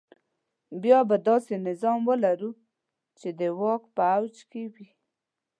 [0.81, 2.51] بیا به داسې نظام ولرو
[3.19, 4.87] چې د واک په اوج کې وي.